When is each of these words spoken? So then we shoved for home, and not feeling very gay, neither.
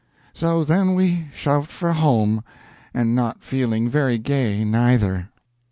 So 0.33 0.63
then 0.63 0.95
we 0.95 1.27
shoved 1.31 1.69
for 1.69 1.93
home, 1.93 2.43
and 2.91 3.13
not 3.15 3.43
feeling 3.43 3.87
very 3.87 4.17
gay, 4.17 4.63
neither. 4.63 5.29